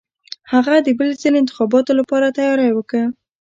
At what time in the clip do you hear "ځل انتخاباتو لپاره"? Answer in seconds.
1.21-2.35